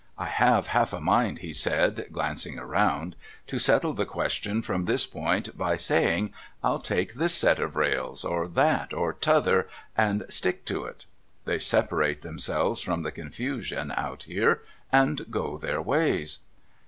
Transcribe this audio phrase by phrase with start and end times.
[0.17, 3.15] 'I have half a mind,' he said, glancing around,'
[3.45, 8.25] to settle the question from this point, by saying," I'll take this set of rails,
[8.25, 11.05] or that, or t'other, and stick to it."
[11.45, 16.39] They separate themselves from the confusion, out here, and go their ways.'